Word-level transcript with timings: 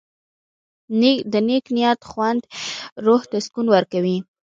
د 1.31 1.33
نیک 1.47 1.65
نیت 1.75 1.99
خوند 2.09 2.41
روح 3.05 3.21
ته 3.31 3.37
سکون 3.45 3.67
ورکوي. 3.71 4.17